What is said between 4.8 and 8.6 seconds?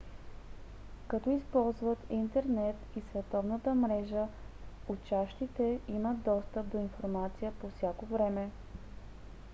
учащите имат достъп до информация по всяко време